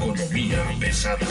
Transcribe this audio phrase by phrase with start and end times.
[0.00, 1.26] Economía pesada.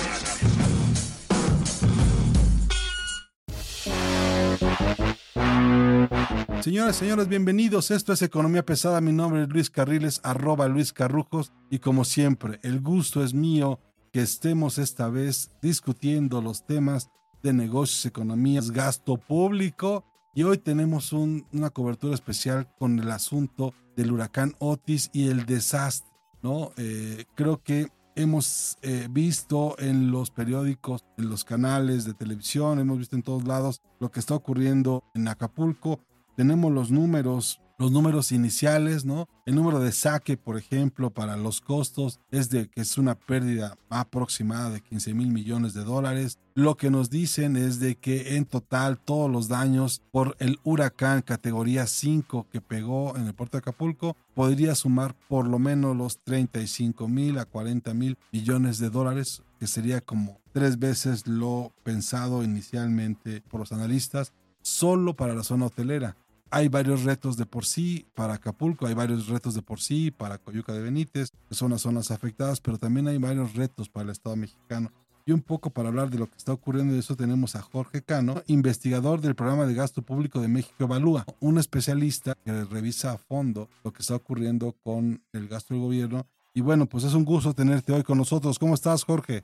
[6.61, 7.91] Señoras señores, bienvenidos.
[7.91, 9.01] Esto es Economía Pesada.
[9.01, 11.51] Mi nombre es Luis Carriles, arroba Luis Carrujos.
[11.69, 13.79] Y como siempre, el gusto es mío
[14.11, 17.09] que estemos esta vez discutiendo los temas
[17.43, 20.05] de negocios, economías, gasto público.
[20.35, 25.45] Y hoy tenemos un- una cobertura especial con el asunto del huracán Otis y el
[25.45, 26.11] desastre.
[26.43, 26.71] ¿no?
[26.77, 32.97] Eh, creo que hemos eh, visto en los periódicos, en los canales de televisión, hemos
[32.97, 35.99] visto en todos lados lo que está ocurriendo en Acapulco.
[36.35, 39.29] Tenemos los números, los números iniciales, ¿no?
[39.45, 43.77] El número de saque, por ejemplo, para los costos es de que es una pérdida
[43.89, 46.39] aproximada de 15 mil millones de dólares.
[46.55, 51.21] Lo que nos dicen es de que en total todos los daños por el huracán
[51.21, 56.17] categoría 5 que pegó en el puerto de Acapulco podría sumar por lo menos los
[56.23, 62.43] 35 mil a 40 mil millones de dólares, que sería como tres veces lo pensado
[62.43, 64.33] inicialmente por los analistas,
[64.63, 66.17] solo para la zona hotelera.
[66.49, 70.37] Hay varios retos de por sí para Acapulco, hay varios retos de por sí para
[70.37, 74.11] Coyuca de Benítez, que son las zonas afectadas, pero también hay varios retos para el
[74.11, 74.91] Estado mexicano.
[75.25, 78.01] Y un poco para hablar de lo que está ocurriendo de eso tenemos a Jorge
[78.01, 83.17] Cano, investigador del programa de gasto público de México Evalúa, un especialista que revisa a
[83.17, 86.25] fondo lo que está ocurriendo con el gasto del gobierno.
[86.53, 88.57] Y bueno, pues es un gusto tenerte hoy con nosotros.
[88.57, 89.43] ¿Cómo estás, Jorge?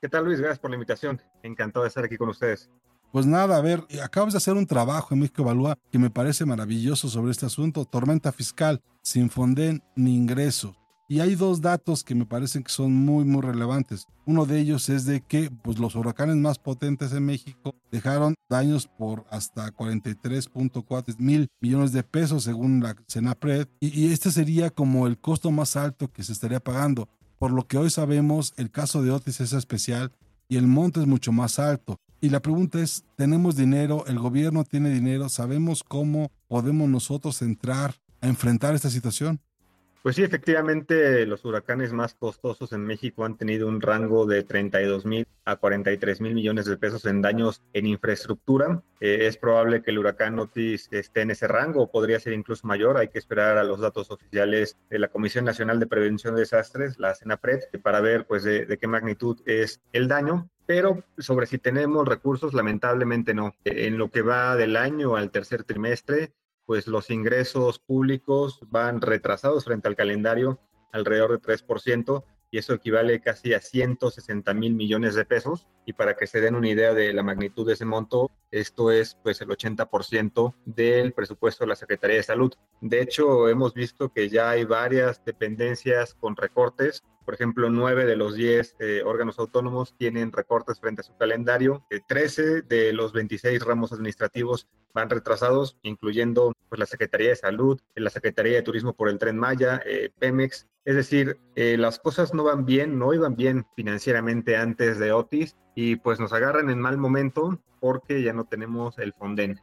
[0.00, 0.38] ¿Qué tal Luis?
[0.38, 1.20] Gracias por la invitación.
[1.42, 2.70] Encantado de estar aquí con ustedes.
[3.12, 6.46] Pues nada, a ver, acabas de hacer un trabajo en México Evalúa que me parece
[6.46, 10.74] maravilloso sobre este asunto, tormenta fiscal, sin fonden ni ingresos.
[11.08, 14.06] Y hay dos datos que me parecen que son muy, muy relevantes.
[14.24, 18.86] Uno de ellos es de que pues, los huracanes más potentes en México dejaron daños
[18.86, 23.68] por hasta 43.4 mil millones de pesos según la Senapred.
[23.78, 27.10] Y, y este sería como el costo más alto que se estaría pagando.
[27.38, 30.12] Por lo que hoy sabemos, el caso de Otis es especial
[30.48, 31.98] y el monte es mucho más alto.
[32.24, 34.06] Y la pregunta es, ¿tenemos dinero?
[34.06, 35.28] ¿El gobierno tiene dinero?
[35.28, 39.40] ¿Sabemos cómo podemos nosotros entrar a enfrentar esta situación?
[40.02, 45.06] Pues sí, efectivamente, los huracanes más costosos en México han tenido un rango de 32
[45.06, 48.82] mil a 43 mil millones de pesos en daños en infraestructura.
[48.98, 52.96] Eh, es probable que el huracán Otis esté en ese rango podría ser incluso mayor.
[52.96, 56.98] Hay que esperar a los datos oficiales de la Comisión Nacional de Prevención de Desastres,
[56.98, 60.50] la CENAPRED, para ver pues de, de qué magnitud es el daño.
[60.66, 63.54] Pero sobre si tenemos recursos, lamentablemente no.
[63.64, 66.32] En lo que va del año al tercer trimestre,
[66.72, 70.58] pues los ingresos públicos van retrasados frente al calendario
[70.90, 75.68] alrededor de 3% y eso equivale casi a 160 mil millones de pesos.
[75.84, 79.16] Y para que se den una idea de la magnitud de ese monto, esto es
[79.22, 82.52] pues el 80% del presupuesto de la Secretaría de Salud.
[82.80, 87.02] De hecho, hemos visto que ya hay varias dependencias con recortes.
[87.24, 91.84] Por ejemplo, nueve de los 10 eh, órganos autónomos tienen recortes frente a su calendario.
[91.90, 97.80] Eh, 13 de los 26 ramos administrativos van retrasados, incluyendo pues, la Secretaría de Salud,
[97.94, 100.68] la Secretaría de Turismo por el Tren Maya, eh, Pemex.
[100.84, 105.56] Es decir, eh, las cosas no van bien, no iban bien financieramente antes de Otis
[105.74, 109.60] y pues nos agarran en mal momento porque ya no tenemos el Fonden.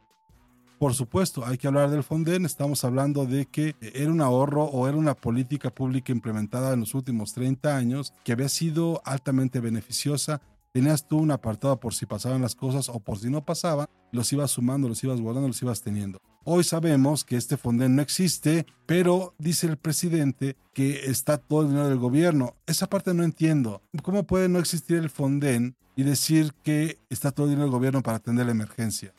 [0.78, 2.46] Por supuesto, hay que hablar del Fonden.
[2.46, 6.94] Estamos hablando de que era un ahorro o era una política pública implementada en los
[6.94, 10.40] últimos 30 años que había sido altamente beneficiosa.
[10.72, 14.32] Tenías tú un apartado por si pasaban las cosas o por si no pasaban, los
[14.32, 16.18] ibas sumando, los ibas guardando, los ibas teniendo.
[16.44, 21.68] Hoy sabemos que este Fonden no existe, pero dice el presidente que está todo el
[21.68, 22.56] dinero del gobierno.
[22.66, 23.82] Esa parte no entiendo.
[24.02, 28.02] ¿Cómo puede no existir el Fonden y decir que está todo el dinero del gobierno
[28.02, 29.12] para atender la emergencia?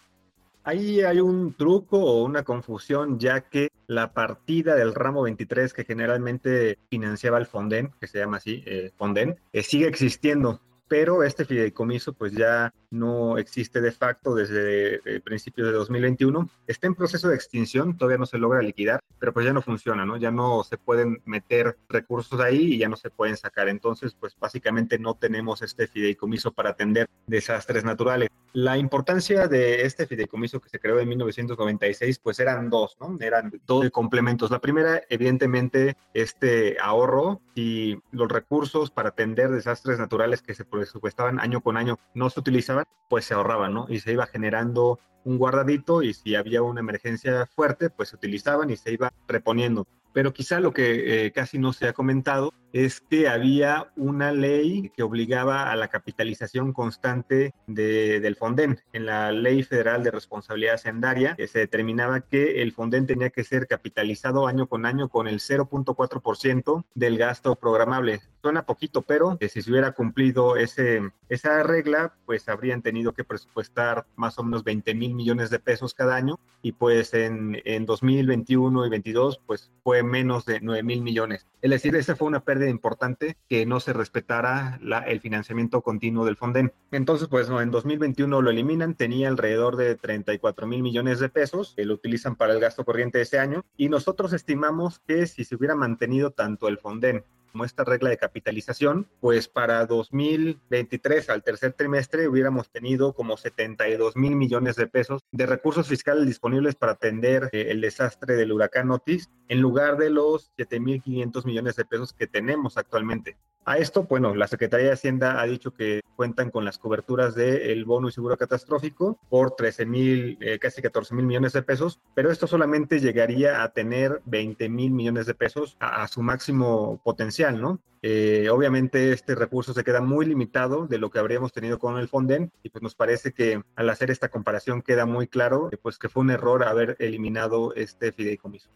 [0.64, 5.86] Ahí hay un truco o una confusión, ya que la partida del ramo 23 que
[5.86, 11.46] generalmente financiaba el Fonden, que se llama así, eh, Fonden, eh, sigue existiendo, pero este
[11.46, 16.50] fideicomiso pues ya no existe de facto desde principios de 2021.
[16.68, 20.06] Está en proceso de extinción, todavía no se logra liquidar, pero pues ya no funciona,
[20.06, 20.18] ¿no?
[20.18, 23.70] Ya no se pueden meter recursos ahí y ya no se pueden sacar.
[23.70, 28.30] Entonces, pues básicamente no tenemos este fideicomiso para atender desastres naturales.
[28.54, 33.18] La importancia de este fideicomiso que se creó en 1996, pues eran dos, ¿no?
[33.22, 34.52] Eran dos complementos.
[34.52, 41.40] La primera, evidentemente, este ahorro y los recursos para atender desastres naturales que se presupuestaban
[41.40, 43.86] año con año no se utilizaban, pues se ahorraban, ¿no?
[43.90, 48.70] Y se iba generando un guardadito y si había una emergencia fuerte, pues se utilizaban
[48.70, 49.88] y se iba reponiendo.
[50.14, 54.92] Pero quizá lo que eh, casi no se ha comentado es que había una ley
[54.96, 58.80] que obligaba a la capitalización constante del Fonden.
[58.94, 63.68] En la Ley Federal de Responsabilidad Hacendaria se determinaba que el Fonden tenía que ser
[63.68, 68.22] capitalizado año con año con el 0.4% del gasto programable.
[68.42, 73.24] Suena poquito, pero eh, si se hubiera cumplido ese, esa regla, pues habrían tenido que
[73.24, 77.86] presupuestar más o menos 20 mil millones de pesos cada año y pues en, en
[77.86, 81.46] 2021 y 22 pues fue menos de 9 mil millones.
[81.62, 86.38] Es decir, esa fue una pérdida importante que no se respetara el financiamiento continuo del
[86.38, 86.74] Fonden.
[86.92, 91.74] Entonces, pues no, en 2021 lo eliminan, tenía alrededor de 34 mil millones de pesos
[91.76, 95.44] que lo utilizan para el gasto corriente de ese año y nosotros estimamos que si
[95.44, 101.44] se hubiera mantenido tanto el Fonden como esta regla de capitalización, pues para 2023 al
[101.44, 106.94] tercer trimestre hubiéramos tenido como 72 mil millones de pesos de recursos fiscales disponibles para
[106.94, 112.14] atender eh, el desastre del huracán Otis en lugar de los 7.500 millones de pesos
[112.14, 113.38] que tenemos actualmente.
[113.64, 117.86] A esto, bueno, la Secretaría de Hacienda ha dicho que cuentan con las coberturas del
[117.86, 122.32] bono y seguro catastrófico por 13 mil, eh, casi 14 mil millones de pesos, pero
[122.32, 127.80] esto solamente llegaría a tener 20 mil millones de pesos a, su máximo potencial, ¿no?
[128.02, 132.08] Eh, obviamente este recurso se queda muy limitado de lo que habríamos tenido con el
[132.08, 136.10] Fonden y pues nos parece que al hacer esta comparación queda muy claro pues que
[136.10, 138.72] fue un error haber eliminado este fideicomiso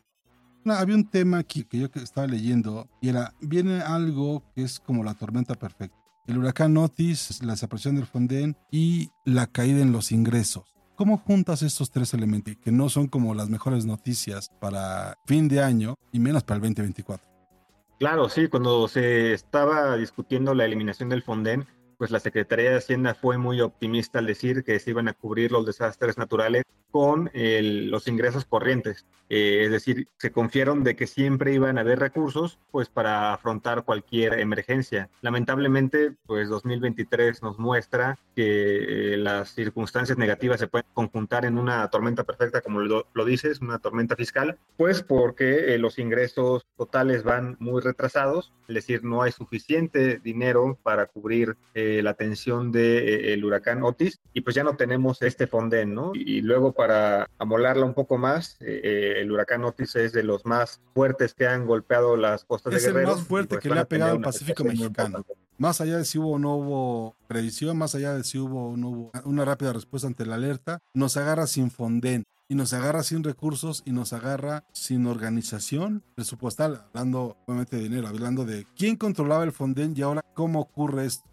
[0.73, 5.03] había un tema aquí que yo estaba leyendo y era, viene algo que es como
[5.03, 5.97] la tormenta perfecta.
[6.27, 10.75] El huracán Otis, la desaparición del Fonden y la caída en los ingresos.
[10.95, 15.61] ¿Cómo juntas estos tres elementos que no son como las mejores noticias para fin de
[15.61, 17.27] año y menos para el 2024?
[17.99, 21.65] Claro, sí, cuando se estaba discutiendo la eliminación del Fonden,
[21.97, 25.51] pues la Secretaría de Hacienda fue muy optimista al decir que se iban a cubrir
[25.51, 26.63] los desastres naturales
[26.95, 29.05] con los ingresos corrientes.
[29.29, 33.83] Eh, es decir, se confiaron de que siempre iban a haber recursos pues para afrontar
[33.83, 35.09] cualquier emergencia.
[35.21, 41.87] Lamentablemente, pues 2023 nos muestra que eh, las circunstancias negativas se pueden conjuntar en una
[41.89, 47.55] tormenta perfecta, como lo, dices, una tormenta fiscal, pues porque eh, los ingresos totales van
[47.59, 54.19] muy retrasados, es decir, no hay suficiente dinero para cubrir la atención del huracán Otis
[54.33, 56.11] y pues ya no tenemos este fonden, ¿no?
[56.13, 60.21] Y luego para para amolarla un poco más, eh, eh, el huracán Otis es de
[60.21, 62.99] los más fuertes que han golpeado las costas de Guerrero.
[62.99, 65.25] Es el más fuerte pues que le ha pegado al Pacífico mexicano.
[65.57, 68.77] Más allá de si hubo o no hubo previsión, más allá de si hubo o
[68.77, 73.01] no hubo una rápida respuesta ante la alerta, nos agarra sin fondén y nos agarra
[73.01, 78.95] sin recursos y nos agarra sin organización presupuestal, hablando obviamente de dinero, hablando de quién
[78.95, 81.27] controlaba el Fonden y ahora cómo ocurre esto.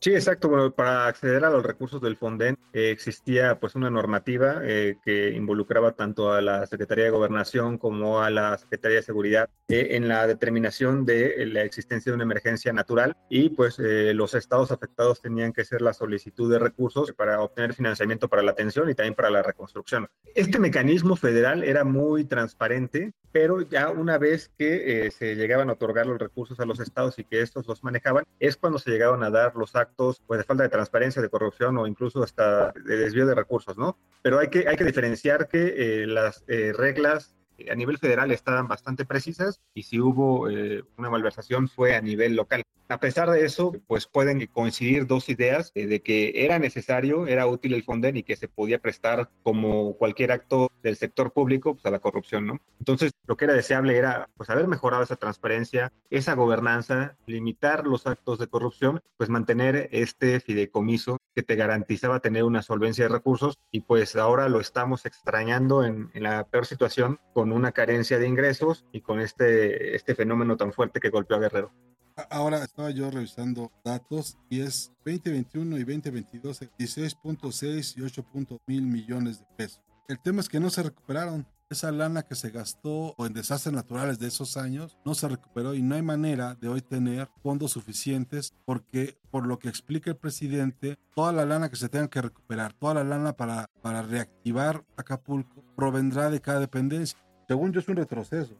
[0.00, 0.48] Sí, exacto.
[0.48, 5.30] Bueno, para acceder a los recursos del Fonden eh, existía pues una normativa eh, que
[5.30, 10.08] involucraba tanto a la Secretaría de Gobernación como a la Secretaría de Seguridad eh, en
[10.08, 15.52] la determinación de la existencia de una emergencia natural y pues los estados afectados tenían
[15.52, 19.30] que hacer la solicitud de recursos para obtener financiamiento para la atención y también para
[19.30, 20.08] la reconstrucción.
[20.34, 26.06] Este mecanismo federal era muy transparente, pero ya una vez que se llegaban a otorgar
[26.06, 29.30] los recursos a los estados y que estos los manejaban, es cuando se llegaban a
[29.30, 33.26] dar los actos pues, de falta de transparencia, de corrupción o incluso hasta de desvío
[33.26, 33.98] de recursos, ¿no?
[34.22, 37.34] Pero hay que, hay que diferenciar que eh, las eh, reglas
[37.70, 42.36] a nivel federal estaban bastante precisas y si hubo eh, una malversación fue a nivel
[42.36, 42.62] local.
[42.88, 47.72] A pesar de eso, pues pueden coincidir dos ideas de que era necesario, era útil
[47.72, 51.90] el Fonden y que se podía prestar como cualquier acto del sector público pues, a
[51.90, 52.60] la corrupción, ¿no?
[52.78, 58.06] Entonces, lo que era deseable era pues haber mejorado esa transparencia, esa gobernanza, limitar los
[58.06, 63.58] actos de corrupción, pues mantener este fideicomiso que te garantizaba tener una solvencia de recursos
[63.70, 68.28] y pues ahora lo estamos extrañando en, en la peor situación con una carencia de
[68.28, 71.72] ingresos y con este, este fenómeno tan fuerte que golpeó a Guerrero.
[72.30, 79.46] Ahora estaba yo revisando datos y es 2021 y 2022, 16.6 y 8.000 millones de
[79.56, 79.82] pesos.
[80.06, 81.46] El tema es que no se recuperaron.
[81.70, 85.82] esa lana que se gastó en desastres naturales de esos años no se recuperó y
[85.82, 90.98] no hay manera de hoy tener fondos suficientes porque por lo que explica el presidente,
[91.16, 95.64] toda la lana que se tenga que recuperar, toda la lana para, para reactivar Acapulco
[95.74, 97.18] provendrá de cada dependencia.
[97.46, 98.54] Según yo es un retroceso.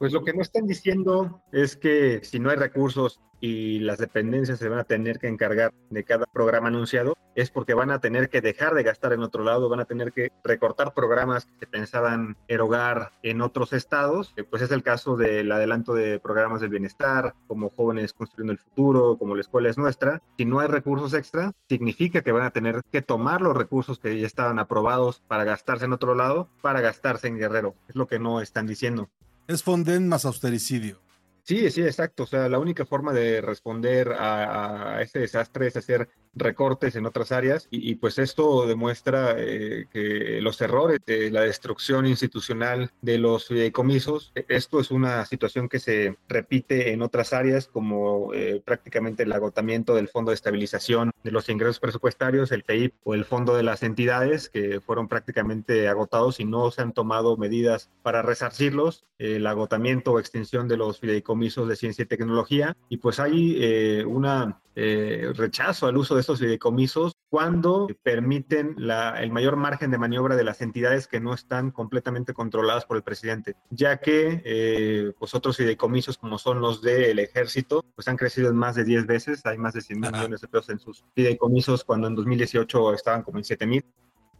[0.00, 4.58] Pues lo que no están diciendo es que si no hay recursos y las dependencias
[4.58, 8.30] se van a tener que encargar de cada programa anunciado, es porque van a tener
[8.30, 11.66] que dejar de gastar en otro lado, van a tener que recortar programas que se
[11.66, 17.34] pensaban erogar en otros estados, pues es el caso del adelanto de programas del bienestar,
[17.46, 20.22] como Jóvenes Construyendo el Futuro, como la Escuela es Nuestra.
[20.38, 24.18] Si no hay recursos extra, significa que van a tener que tomar los recursos que
[24.18, 27.74] ya estaban aprobados para gastarse en otro lado, para gastarse en Guerrero.
[27.86, 29.10] Es lo que no están diciendo.
[29.50, 31.00] Es Fonden más austericidio.
[31.44, 32.24] Sí, sí, exacto.
[32.24, 37.06] O sea, la única forma de responder a, a este desastre es hacer recortes en
[37.06, 43.18] otras áreas y, pues esto demuestra eh, que los errores de la destrucción institucional de
[43.18, 48.62] los fideicomisos, e, esto es una situación que se repite en otras áreas como eh,
[48.64, 53.24] prácticamente el agotamiento del Fondo de Estabilización de los Ingresos Presupuestarios, el FEIP o el
[53.24, 58.22] Fondo de las Entidades que fueron prácticamente agotados y no se han tomado medidas para
[58.22, 63.56] resarcirlos, el agotamiento o extinción de los fideicomisos de ciencia y tecnología y pues hay
[63.60, 69.98] eh, una eh, rechazo al uso de estos fideicomisos cuando permiten el mayor margen de
[69.98, 75.12] maniobra de las entidades que no están completamente controladas por el presidente, ya que eh,
[75.18, 79.06] pues otros fideicomisos como son los del ejército, pues han crecido en más de 10
[79.06, 82.94] veces, hay más de 100 mil millones de pesos en sus fideicomisos cuando en 2018
[82.94, 83.84] estaban como en 7 mil.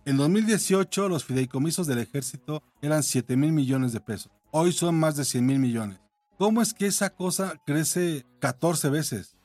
[0.04, 5.16] En 2018 los fideicomisos del ejército eran 7 mil millones de pesos, hoy son más
[5.16, 6.00] de 100 mil millones.
[6.40, 9.36] ¿Cómo es que esa cosa crece 14 veces?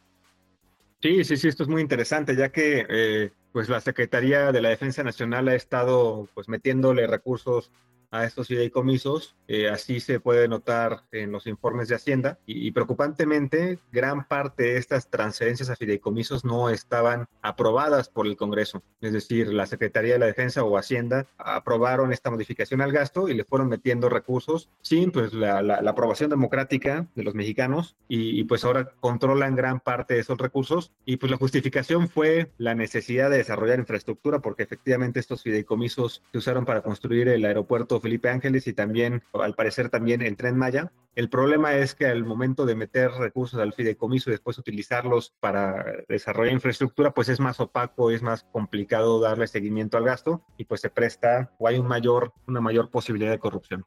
[1.01, 4.69] Sí, sí, sí, esto es muy interesante, ya que eh, pues la Secretaría de la
[4.69, 7.69] Defensa Nacional ha estado pues metiéndole recursos
[8.15, 9.36] a estos fideicomisos.
[9.48, 12.39] Eh, así se puede notar en los informes de Hacienda.
[12.45, 18.81] Y, preocupantemente, gran parte de estas transferencias a fideicomisos no estaban aprobadas por el Congreso.
[19.01, 23.34] Es decir, la Secretaría de la Defensa o Hacienda aprobaron esta modificación al gasto y
[23.34, 27.95] le fueron metiendo recursos sin pues, la, aprobación democrática de los mexicanos.
[28.07, 30.91] Y, y, pues ahora controlan gran parte de esos recursos.
[31.05, 36.38] Y pues la justificación fue la necesidad de desarrollar infraestructura porque efectivamente estos fideicomisos se
[36.38, 40.91] usaron para construir el aeropuerto Felipe Ángeles y también, al parecer, también el Tren Maya.
[41.15, 45.83] El problema es que al momento de meter recursos al fideicomiso y después utilizarlos para
[46.07, 50.81] desarrollar infraestructura, pues es más opaco, es más complicado darle seguimiento al gasto y pues
[50.81, 53.83] se presta o hay una mayor posibilidad de corrupción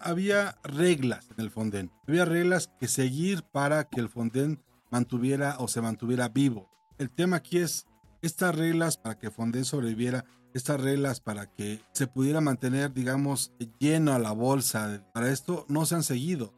[0.00, 1.90] había reglas en el Fonden.
[2.08, 6.70] Había reglas que seguir para que el Fonden mantuviera o se mantuviera vivo.
[6.96, 7.84] El tema aquí es
[8.22, 14.12] estas reglas para que Fonden sobreviviera estas reglas para que se pudiera mantener, digamos, lleno
[14.12, 15.04] a la bolsa.
[15.12, 16.54] Para esto no se han seguido.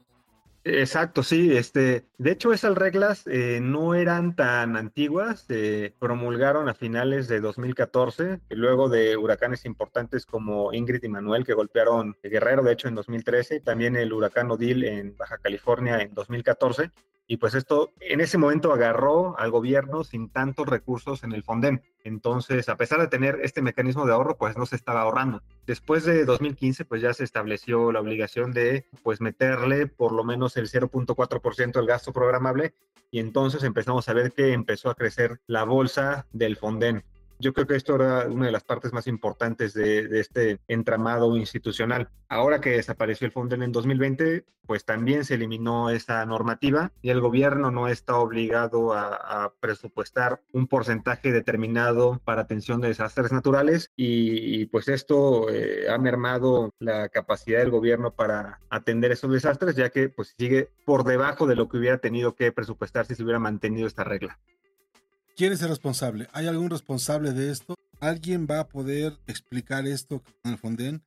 [0.65, 1.57] Exacto, sí.
[1.57, 5.41] Este, de hecho, esas reglas eh, no eran tan antiguas.
[5.49, 11.55] Se promulgaron a finales de 2014, luego de huracanes importantes como Ingrid y Manuel que
[11.55, 16.93] golpearon Guerrero, de hecho, en 2013, también el huracán Odil en Baja California en 2014.
[17.33, 21.81] Y pues esto en ese momento agarró al gobierno sin tantos recursos en el Fonden.
[22.05, 25.43] Entonces, a pesar de tener este mecanismo de ahorro, pues no se estaba ahorrando.
[25.67, 30.59] Después de 2015, pues ya se estableció la obligación de pues meterle por lo menos
[30.59, 32.75] el 0.4% del gasto programable
[33.11, 37.03] y entonces empezamos a ver que empezó a crecer la bolsa del Fonden.
[37.43, 42.09] Yo creo que esto era una de las partes más importantes de, este entramado institucional.
[42.29, 47.21] Ahora que desapareció el Fonden en 2020, pues también se eliminó esa normativa y el
[47.21, 54.67] gobierno no está obligado a, presupuestar un porcentaje determinado para atención de desastres naturales y,
[54.67, 60.09] pues esto eh, ha mermado la capacidad del gobierno para atender esos desastres, ya que
[60.09, 63.89] pues sigue por debajo de lo que hubiera tenido que presupuestar si se hubiera mantenido
[63.89, 64.39] esta regla.
[65.35, 66.29] ¿Quién es el responsable?
[66.33, 67.75] ¿Hay algún responsable de esto?
[68.01, 71.03] ¿Alguien va a poder explicar esto en el Fonden?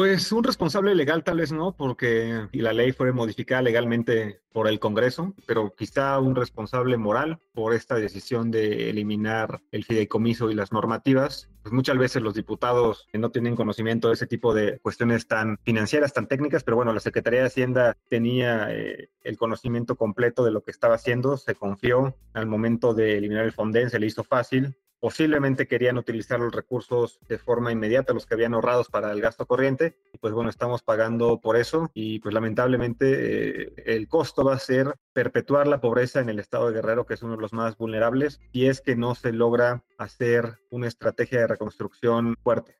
[0.00, 4.80] Pues un responsable legal tal vez no, porque la ley fue modificada legalmente por el
[4.80, 10.72] Congreso, pero quizá un responsable moral por esta decisión de eliminar el fideicomiso y las
[10.72, 11.50] normativas.
[11.60, 16.14] Pues muchas veces los diputados no tienen conocimiento de ese tipo de cuestiones tan financieras,
[16.14, 20.62] tan técnicas, pero bueno, la Secretaría de Hacienda tenía eh, el conocimiento completo de lo
[20.62, 24.78] que estaba haciendo, se confió al momento de eliminar el Fonden, se le hizo fácil,
[25.00, 29.46] posiblemente querían utilizar los recursos de forma inmediata, los que habían ahorrados para el gasto
[29.46, 31.90] corriente, y pues bueno, estamos pagando por eso.
[31.94, 36.68] Y pues lamentablemente eh, el costo va a ser perpetuar la pobreza en el estado
[36.68, 39.82] de Guerrero, que es uno de los más vulnerables, y es que no se logra
[39.98, 42.76] hacer una estrategia de reconstrucción fuerte.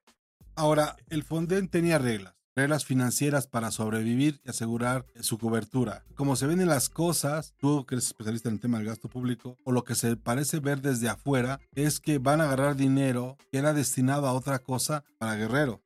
[0.54, 6.04] Ahora, el Fonden tenía reglas reglas financieras para sobrevivir y asegurar su cobertura.
[6.14, 9.08] Como se ven en las cosas, tú que eres especialista en el tema del gasto
[9.08, 13.38] público, o lo que se parece ver desde afuera, es que van a agarrar dinero
[13.50, 15.80] que era destinado a otra cosa para Guerrero.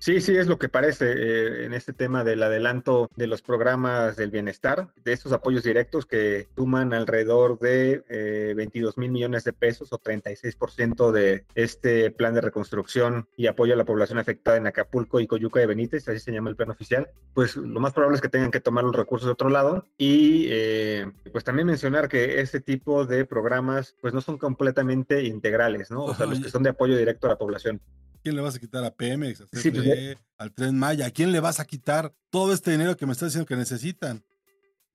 [0.00, 4.16] Sí, sí, es lo que parece eh, en este tema del adelanto de los programas
[4.16, 9.52] del bienestar, de estos apoyos directos que suman alrededor de 22 eh, mil millones de
[9.52, 14.66] pesos o 36% de este plan de reconstrucción y apoyo a la población afectada en
[14.66, 18.16] Acapulco y Coyuca de Benítez, así se llama el plan oficial, pues lo más probable
[18.16, 22.08] es que tengan que tomar los recursos de otro lado y eh, pues también mencionar
[22.08, 26.04] que este tipo de programas pues no son completamente integrales, ¿no?
[26.04, 27.82] O sea, los que son de apoyo directo a la población
[28.22, 31.06] quién le vas a quitar a Pemex, a CFE, al Tren Maya?
[31.06, 34.24] ¿A quién le vas a quitar todo este dinero que me estás diciendo que necesitan?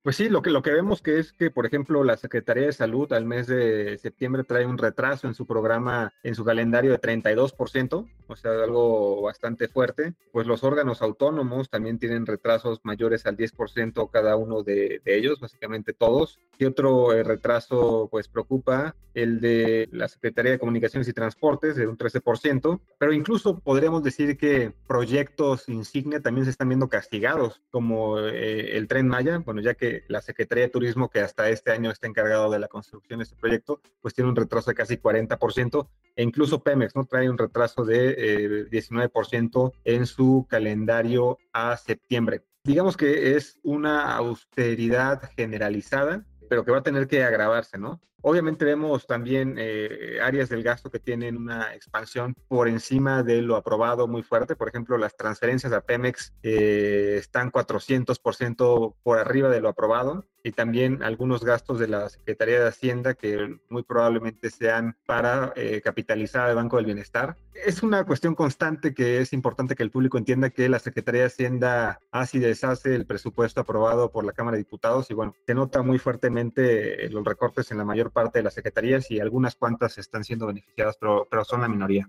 [0.06, 2.74] Pues sí, lo que, lo que vemos que es que, por ejemplo, la Secretaría de
[2.74, 7.02] Salud al mes de septiembre trae un retraso en su programa, en su calendario de
[7.02, 10.14] 32%, o sea, algo bastante fuerte.
[10.32, 15.92] Pues los órganos autónomos también tienen retrasos mayores al 10% cada uno de, ellos, básicamente
[15.92, 16.38] todos.
[16.58, 21.88] Y otro eh, retraso, pues preocupa, el de la Secretaría de Comunicaciones y Transportes, de
[21.88, 28.20] un 13%, pero incluso podríamos decir que proyectos insignia también se están viendo castigados, como
[28.20, 31.92] eh, el Tren Maya, bueno, ya que la Secretaría de Turismo, que hasta este año
[31.92, 35.88] está encargado de la construcción de este proyecto, pues tiene un retraso de casi 40%,
[36.16, 37.06] e incluso Pemex, ¿no?
[37.06, 42.44] Trae un retraso de 19% eh, en su calendario a septiembre.
[42.66, 48.02] Digamos que es una austeridad generalizada, pero que va a tener que agravarse, ¿no?
[48.22, 53.56] Obviamente vemos también eh, áreas del gasto que tienen una expansión por encima de lo
[53.56, 54.56] aprobado muy fuerte.
[54.56, 60.52] Por ejemplo, las transferencias a Pemex eh, están 400% por arriba de lo aprobado y
[60.52, 66.48] también algunos gastos de la Secretaría de Hacienda que muy probablemente sean para eh, capitalizar
[66.48, 67.36] el Banco del Bienestar.
[67.66, 71.28] Es una cuestión constante que es importante que el público entienda que la Secretaría de
[71.28, 75.56] Hacienda hace y deshace el presupuesto aprobado por la Cámara de Diputados y bueno, se
[75.56, 79.98] nota muy fuertemente los recortes en la mayor parte de las secretarías y algunas cuantas
[79.98, 82.08] están siendo beneficiadas, pero, pero son la minoría.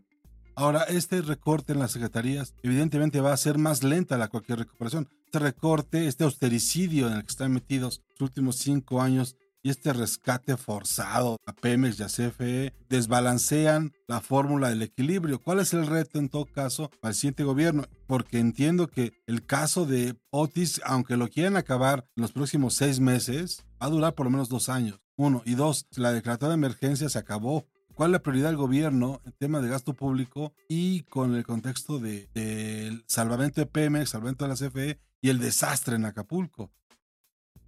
[0.58, 5.06] Ahora, este recorte en las secretarías evidentemente va a ser más lenta la cualquier recuperación.
[5.26, 9.92] Este recorte, este austericidio en el que están metidos los últimos cinco años y este
[9.92, 15.42] rescate forzado a Pemex y a CFE desbalancean la fórmula del equilibrio.
[15.42, 17.84] ¿Cuál es el reto en todo caso para el siguiente gobierno?
[18.06, 22.98] Porque entiendo que el caso de Otis, aunque lo quieran acabar en los próximos seis
[22.98, 25.00] meses, va a durar por lo menos dos años.
[25.16, 25.42] Uno.
[25.44, 29.32] Y dos, la declaratoria de emergencia se acabó cuál es la prioridad del gobierno en
[29.32, 34.48] tema de gasto público y con el contexto del de, salvamento de Pemex, salvamento de
[34.50, 36.70] la CFE y el desastre en Acapulco.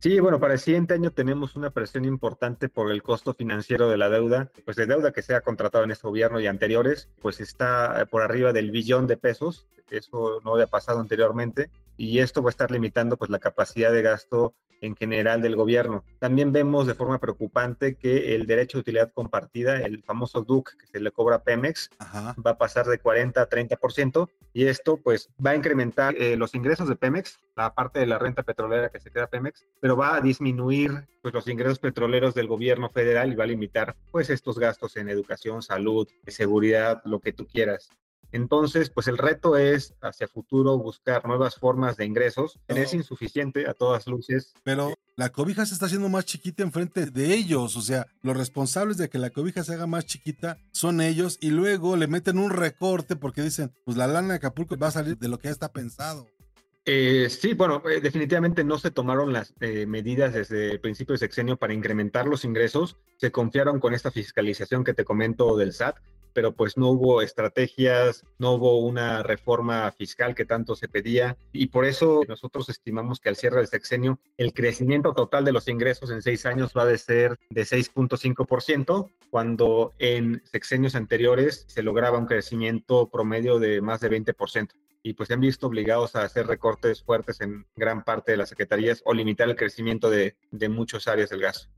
[0.00, 3.96] Sí, bueno, para el siguiente año tenemos una presión importante por el costo financiero de
[3.96, 7.40] la deuda, pues de deuda que se ha contratado en este gobierno y anteriores, pues
[7.40, 12.50] está por arriba del billón de pesos, eso no había pasado anteriormente, y esto va
[12.50, 16.04] a estar limitando pues la capacidad de gasto en general del gobierno.
[16.18, 20.86] También vemos de forma preocupante que el derecho de utilidad compartida, el famoso DUC que
[20.86, 21.90] se le cobra a Pemex,
[22.44, 26.54] va a pasar de 40 a 30% y esto pues va a incrementar eh, los
[26.54, 30.16] ingresos de Pemex, la parte de la renta petrolera que se queda Pemex, pero va
[30.16, 34.58] a disminuir pues los ingresos petroleros del gobierno federal y va a limitar pues estos
[34.58, 37.90] gastos en educación, salud, seguridad, lo que tú quieras.
[38.32, 42.58] Entonces, pues el reto es hacia futuro buscar nuevas formas de ingresos.
[42.68, 44.52] Es insuficiente a todas luces.
[44.64, 47.76] Pero la cobija se está haciendo más chiquita enfrente de ellos.
[47.76, 51.50] O sea, los responsables de que la cobija se haga más chiquita son ellos y
[51.50, 55.18] luego le meten un recorte porque dicen, pues la lana de Acapulco va a salir
[55.18, 56.26] de lo que ya está pensado.
[56.90, 61.18] Eh, sí, bueno, eh, definitivamente no se tomaron las eh, medidas desde el principio de
[61.18, 62.96] sexenio para incrementar los ingresos.
[63.18, 65.98] Se confiaron con esta fiscalización que te comento del SAT
[66.38, 71.66] pero pues no hubo estrategias, no hubo una reforma fiscal que tanto se pedía y
[71.66, 76.12] por eso nosotros estimamos que al cierre del sexenio el crecimiento total de los ingresos
[76.12, 82.26] en seis años va a ser de 6.5%, cuando en sexenios anteriores se lograba un
[82.26, 84.68] crecimiento promedio de más de 20%
[85.02, 88.50] y pues se han visto obligados a hacer recortes fuertes en gran parte de las
[88.50, 91.68] secretarías o limitar el crecimiento de, de muchas áreas del gasto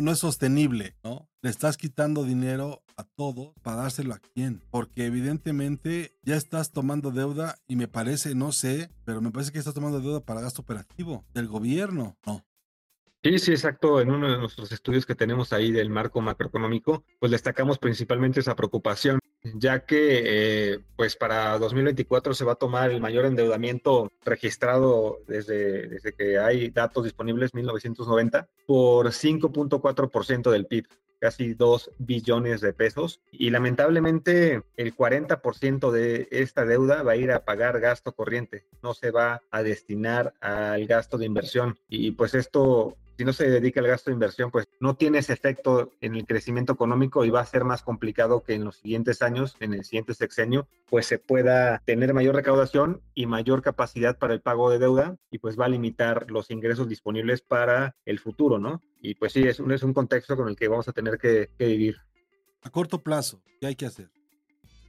[0.00, 1.28] no es sostenible, ¿no?
[1.42, 4.62] Le estás quitando dinero a todos para dárselo a quién.
[4.70, 9.58] Porque evidentemente ya estás tomando deuda y me parece, no sé, pero me parece que
[9.58, 12.16] estás tomando deuda para gasto operativo del gobierno.
[12.26, 12.44] No.
[13.24, 14.02] Sí, sí, exacto.
[14.02, 18.54] En uno de nuestros estudios que tenemos ahí del marco macroeconómico, pues destacamos principalmente esa
[18.54, 19.18] preocupación
[19.54, 20.22] ya que
[20.74, 26.38] eh, pues para 2024 se va a tomar el mayor endeudamiento registrado desde, desde que
[26.38, 30.86] hay datos disponibles, 1990, por 5.4% del PIB.
[31.18, 37.32] casi 2 billones de pesos y lamentablemente el 40% de esta deuda va a ir
[37.32, 42.34] a pagar gasto corriente, no se va a destinar al gasto de inversión y pues
[42.34, 46.14] esto si no se dedica al gasto de inversión, pues no tiene ese efecto en
[46.14, 49.74] el crecimiento económico y va a ser más complicado que en los siguientes años, en
[49.74, 54.70] el siguiente sexenio, pues se pueda tener mayor recaudación y mayor capacidad para el pago
[54.70, 58.80] de deuda y pues va a limitar los ingresos disponibles para el futuro, ¿no?
[59.00, 61.50] Y pues sí, es un, es un contexto con el que vamos a tener que,
[61.58, 61.96] que vivir.
[62.62, 64.10] A corto plazo, ¿qué hay que hacer?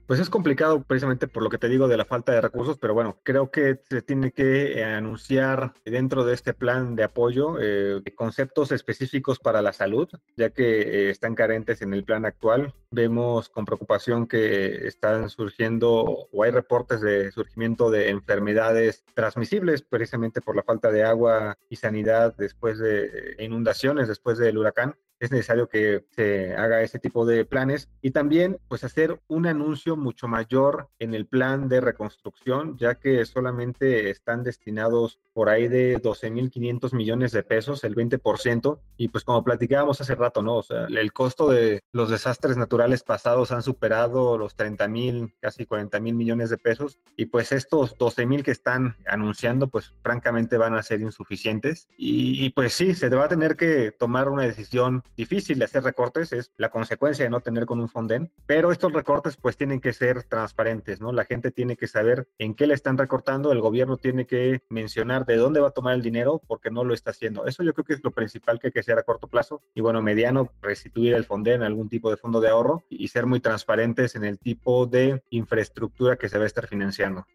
[0.08, 2.94] Pues es complicado precisamente por lo que te digo de la falta de recursos, pero
[2.94, 8.04] bueno, creo que se tiene que eh, anunciar dentro de este plan de apoyo eh,
[8.16, 12.76] conceptos específicos para la salud, ya que eh, están carentes en el plan actual.
[12.92, 20.40] Vemos con preocupación que están surgiendo o hay reportes de surgimiento de enfermedades transmisibles precisamente
[20.40, 25.68] por la falta de agua y sanidad después de inundaciones, después del huracán es necesario
[25.70, 30.90] que se haga ese tipo de planes y también pues hacer un anuncio mucho mayor
[31.00, 37.32] en el plan de reconstrucción, ya que solamente están destinados por ahí de 12.500 millones
[37.32, 40.56] de pesos, el 20%, y pues como platicábamos hace rato, ¿no?
[40.56, 46.14] O sea, el costo de los desastres naturales pasados han superado los 30.000, casi 40.000
[46.14, 51.02] millones de pesos, y pues estos 12.000 que están anunciando, pues francamente van a ser
[51.02, 55.66] insuficientes, y, y pues sí, se va a tener que tomar una decisión difícil de
[55.66, 59.58] hacer recortes, es la consecuencia de no tener con un Fonden, pero estos recortes pues
[59.58, 61.12] tienen que ser transparentes, ¿no?
[61.12, 65.26] La gente tiene que saber en qué le están recortando, el gobierno tiene que mencionar
[65.26, 67.46] de dónde va a tomar el dinero porque no lo está haciendo.
[67.46, 69.82] Eso yo creo que es lo principal que hay que hacer a corto plazo y
[69.82, 74.16] bueno, mediano, restituir el Fonden, algún tipo de fondo de ahorro y ser muy transparentes
[74.16, 77.26] en el tipo de infraestructura que se va a estar financiando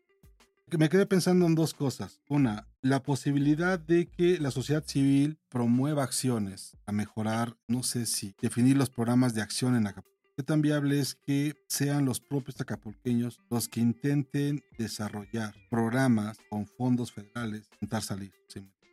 [0.79, 2.21] me quedé pensando en dos cosas.
[2.29, 8.35] Una, la posibilidad de que la sociedad civil promueva acciones a mejorar, no sé si
[8.41, 10.11] definir los programas de acción en Acapulco.
[10.37, 16.67] ¿Qué tan viable es que sean los propios acapulqueños los que intenten desarrollar programas con
[16.67, 18.33] fondos federales, intentar salir?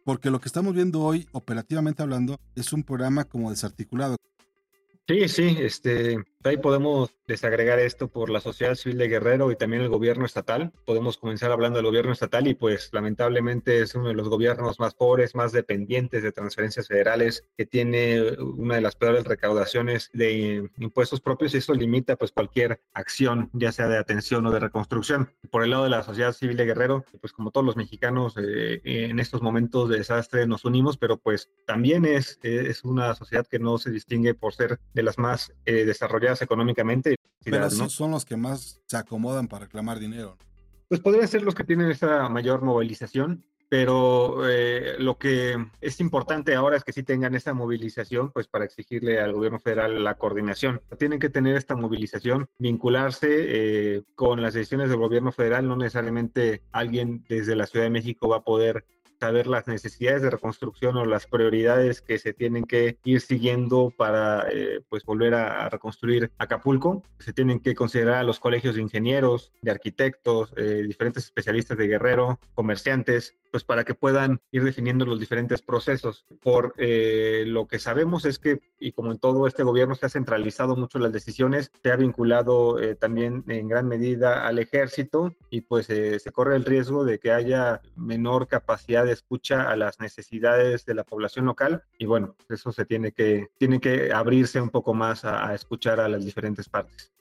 [0.03, 4.17] Porque lo que estamos viendo hoy, operativamente hablando, es un programa como desarticulado.
[5.07, 9.81] Sí, sí, este, ahí podemos desagregar esto por la sociedad civil de Guerrero y también
[9.81, 10.71] el gobierno estatal.
[10.85, 14.93] Podemos comenzar hablando del gobierno estatal y pues lamentablemente es uno de los gobiernos más
[14.93, 21.21] pobres, más dependientes de transferencias federales, que tiene una de las peores recaudaciones de impuestos
[21.21, 25.33] propios y eso limita pues cualquier acción, ya sea de atención o de reconstrucción.
[25.51, 28.81] Por el lado de la sociedad civil de Guerrero, pues como todos los mexicanos eh,
[28.83, 33.59] en estos momentos de desastre nos unimos, pero pues también es, es una sociedad que
[33.59, 37.15] no se distingue por ser de las más eh, desarrolladas económicamente.
[37.43, 40.37] Pero son los que más se acomodan para reclamar dinero.
[40.87, 46.55] Pues podrían ser los que tienen esa mayor movilización, pero eh, lo que es importante
[46.55, 50.81] ahora es que sí tengan esa movilización, pues para exigirle al gobierno federal la coordinación.
[50.97, 56.63] Tienen que tener esta movilización, vincularse eh, con las decisiones del gobierno federal, no necesariamente
[56.71, 58.85] alguien desde la Ciudad de México va a poder
[59.19, 64.47] saber las necesidades de reconstrucción o las prioridades que se tienen que ir siguiendo para
[64.51, 67.03] eh, pues volver a, reconstruir Acapulco.
[67.19, 71.87] Se tienen que considerar a los colegios de ingenieros, de arquitectos, eh, diferentes especialistas de
[71.87, 76.25] guerrero, comerciantes, pues para que puedan ir definiendo los diferentes procesos.
[76.41, 80.09] Por eh, lo que sabemos es que, y como en todo este gobierno se ha
[80.09, 85.87] centralizado mucho las decisiones, se ha vinculado también en gran medida al ejército y pues
[85.87, 91.03] se corre el riesgo de que haya menor capacidad escucha a las necesidades de la
[91.03, 95.53] población local y bueno, eso se tiene que, tiene que abrirse un poco más a,
[95.53, 97.11] escuchar a las diferentes partes.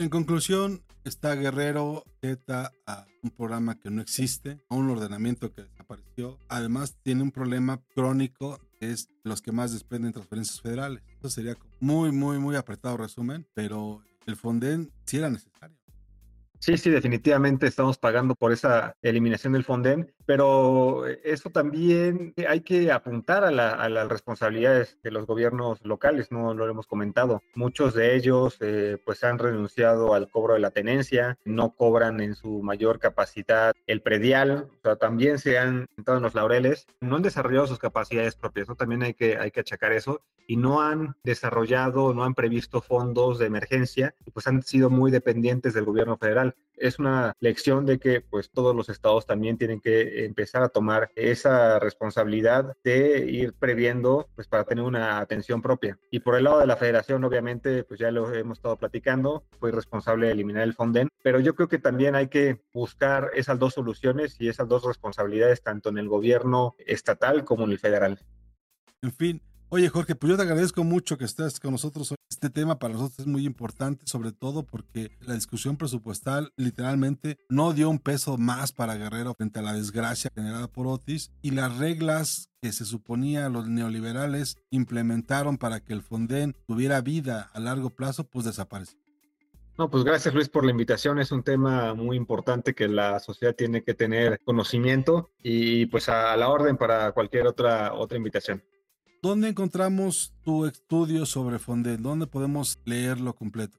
[0.00, 5.64] En conclusión, está Guerrero ETA a un programa que no existe, a un ordenamiento que
[5.64, 6.38] desapareció.
[6.48, 11.02] Además, tiene un problema crónico, es los que más desprenden transferencias federales.
[11.18, 15.76] Eso sería muy, muy, muy apretado resumen, pero el Fonden sí era necesario.
[16.60, 22.92] Sí, sí, definitivamente estamos pagando por esa eliminación del Fonden, pero eso también hay que
[22.92, 27.42] apuntar a, las responsabilidades de los gobiernos locales, no lo hemos comentado.
[27.54, 32.34] Muchos de ellos eh, pues han renunciado al cobro de la tenencia, no cobran en
[32.34, 37.16] su mayor capacidad el predial, o sea, también se han sentado en los laureles, no
[37.16, 38.76] han desarrollado sus capacidades propias, ¿no?
[38.76, 43.38] también hay que, hay que achacar eso, y no han desarrollado, no han previsto fondos
[43.38, 48.20] de emergencia, pues han sido muy dependientes del gobierno federal es una lección de que
[48.20, 54.28] pues todos los estados también tienen que empezar a tomar esa responsabilidad de ir previendo
[54.34, 55.98] pues para tener una atención propia.
[56.10, 59.70] Y por el lado de la federación, obviamente, pues ya lo hemos estado platicando, fue
[59.70, 63.74] responsable de eliminar el Fonden, pero yo creo que también hay que buscar esas dos
[63.74, 68.18] soluciones y esas dos responsabilidades tanto en el gobierno estatal como en el federal.
[69.02, 72.16] En fin, Oye, Jorge, pues yo te agradezco mucho que estés con nosotros hoy.
[72.28, 77.72] Este tema para nosotros es muy importante, sobre todo porque la discusión presupuestal literalmente no
[77.72, 81.78] dio un peso más para Guerrero frente a la desgracia generada por Otis y las
[81.78, 87.90] reglas que se suponía los neoliberales implementaron para que el Fonden tuviera vida a largo
[87.90, 89.04] plazo, pues desaparecieron.
[89.78, 91.20] No, pues gracias Luis por la invitación.
[91.20, 96.36] Es un tema muy importante que la sociedad tiene que tener conocimiento y pues a
[96.36, 98.64] la orden para cualquier otra, otra invitación.
[99.22, 102.02] ¿Dónde encontramos tu estudio sobre Fonden?
[102.02, 103.78] ¿Dónde podemos leerlo completo?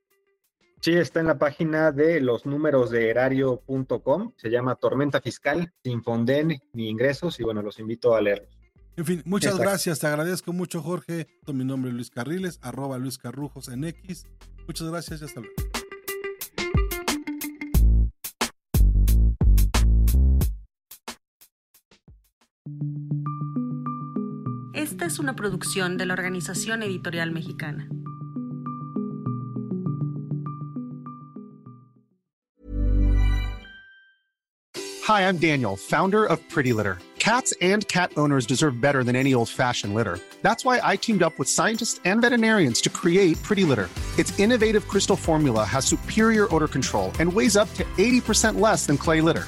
[0.81, 4.33] Sí, está en la página de los números de erario.com.
[4.37, 7.39] Se llama Tormenta Fiscal, sin Fonden ni ingresos.
[7.39, 8.49] Y bueno, los invito a leerlos.
[8.97, 9.99] En fin, muchas gracias.
[9.99, 11.27] Te agradezco mucho, Jorge.
[11.47, 14.27] Mi nombre es Luis Carriles, arroba Luis Carrujos en X.
[14.67, 15.55] Muchas gracias y hasta luego.
[25.01, 27.89] Esta es una producción de la Organización Editorial Mexicana.
[35.07, 36.99] Hi, I'm Daniel, founder of Pretty Litter.
[37.17, 40.19] Cats and cat owners deserve better than any old-fashioned litter.
[40.43, 43.89] That's why I teamed up with scientists and veterinarians to create Pretty Litter.
[44.19, 48.97] Its innovative crystal formula has superior odor control and weighs up to 80% less than
[48.97, 49.47] clay litter.